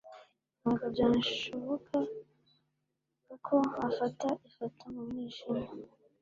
[0.59, 2.03] ntabwo byashobokaga
[3.45, 3.57] ko
[3.87, 5.67] afata ifoto mu mwijima